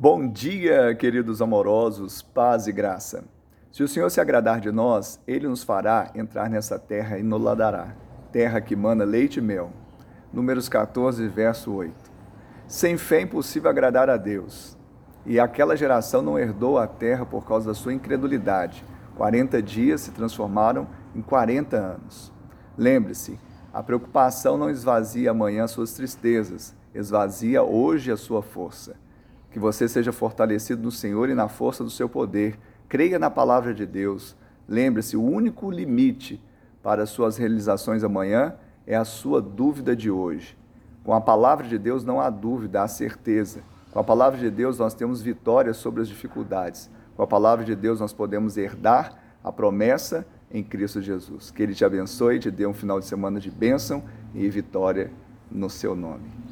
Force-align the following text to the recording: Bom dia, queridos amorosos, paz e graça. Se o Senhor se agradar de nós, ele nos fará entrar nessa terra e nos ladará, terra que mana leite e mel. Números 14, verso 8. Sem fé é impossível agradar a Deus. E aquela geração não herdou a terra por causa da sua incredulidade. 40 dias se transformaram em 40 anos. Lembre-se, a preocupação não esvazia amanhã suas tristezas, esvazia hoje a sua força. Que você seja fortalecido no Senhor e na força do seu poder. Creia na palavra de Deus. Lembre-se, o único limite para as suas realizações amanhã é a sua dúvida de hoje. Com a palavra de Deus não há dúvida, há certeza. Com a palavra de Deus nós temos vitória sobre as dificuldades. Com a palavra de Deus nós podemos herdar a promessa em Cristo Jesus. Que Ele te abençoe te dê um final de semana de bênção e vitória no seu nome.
Bom 0.00 0.28
dia, 0.28 0.94
queridos 0.94 1.42
amorosos, 1.42 2.22
paz 2.22 2.68
e 2.68 2.72
graça. 2.72 3.24
Se 3.72 3.82
o 3.82 3.88
Senhor 3.88 4.08
se 4.10 4.20
agradar 4.20 4.60
de 4.60 4.70
nós, 4.70 5.18
ele 5.26 5.48
nos 5.48 5.64
fará 5.64 6.12
entrar 6.14 6.48
nessa 6.48 6.78
terra 6.78 7.18
e 7.18 7.22
nos 7.24 7.42
ladará, 7.42 7.96
terra 8.30 8.60
que 8.60 8.76
mana 8.76 9.02
leite 9.02 9.38
e 9.38 9.42
mel. 9.42 9.72
Números 10.32 10.68
14, 10.68 11.26
verso 11.26 11.72
8. 11.72 11.92
Sem 12.68 12.96
fé 12.96 13.16
é 13.16 13.22
impossível 13.22 13.68
agradar 13.68 14.08
a 14.08 14.16
Deus. 14.16 14.78
E 15.26 15.40
aquela 15.40 15.76
geração 15.76 16.22
não 16.22 16.38
herdou 16.38 16.78
a 16.78 16.86
terra 16.86 17.26
por 17.26 17.44
causa 17.44 17.66
da 17.66 17.74
sua 17.74 17.92
incredulidade. 17.92 18.84
40 19.16 19.60
dias 19.60 20.02
se 20.02 20.12
transformaram 20.12 20.86
em 21.12 21.20
40 21.20 21.76
anos. 21.76 22.32
Lembre-se, 22.76 23.36
a 23.74 23.82
preocupação 23.82 24.56
não 24.56 24.70
esvazia 24.70 25.32
amanhã 25.32 25.66
suas 25.66 25.92
tristezas, 25.92 26.72
esvazia 26.94 27.64
hoje 27.64 28.12
a 28.12 28.16
sua 28.16 28.42
força. 28.42 29.07
Que 29.58 29.62
você 29.62 29.88
seja 29.88 30.12
fortalecido 30.12 30.80
no 30.80 30.92
Senhor 30.92 31.28
e 31.28 31.34
na 31.34 31.48
força 31.48 31.82
do 31.82 31.90
seu 31.90 32.08
poder. 32.08 32.56
Creia 32.88 33.18
na 33.18 33.28
palavra 33.28 33.74
de 33.74 33.84
Deus. 33.84 34.36
Lembre-se, 34.68 35.16
o 35.16 35.22
único 35.22 35.68
limite 35.68 36.40
para 36.80 37.02
as 37.02 37.10
suas 37.10 37.36
realizações 37.36 38.04
amanhã 38.04 38.54
é 38.86 38.94
a 38.94 39.04
sua 39.04 39.42
dúvida 39.42 39.96
de 39.96 40.12
hoje. 40.12 40.56
Com 41.02 41.12
a 41.12 41.20
palavra 41.20 41.66
de 41.66 41.76
Deus 41.76 42.04
não 42.04 42.20
há 42.20 42.30
dúvida, 42.30 42.84
há 42.84 42.86
certeza. 42.86 43.62
Com 43.90 43.98
a 43.98 44.04
palavra 44.04 44.38
de 44.38 44.48
Deus 44.48 44.78
nós 44.78 44.94
temos 44.94 45.20
vitória 45.20 45.74
sobre 45.74 46.02
as 46.02 46.08
dificuldades. 46.08 46.88
Com 47.16 47.24
a 47.24 47.26
palavra 47.26 47.64
de 47.64 47.74
Deus 47.74 47.98
nós 47.98 48.12
podemos 48.12 48.56
herdar 48.56 49.20
a 49.42 49.50
promessa 49.50 50.24
em 50.52 50.62
Cristo 50.62 51.02
Jesus. 51.02 51.50
Que 51.50 51.64
Ele 51.64 51.74
te 51.74 51.84
abençoe 51.84 52.38
te 52.38 52.48
dê 52.48 52.64
um 52.64 52.74
final 52.74 53.00
de 53.00 53.06
semana 53.06 53.40
de 53.40 53.50
bênção 53.50 54.04
e 54.32 54.48
vitória 54.48 55.10
no 55.50 55.68
seu 55.68 55.96
nome. 55.96 56.48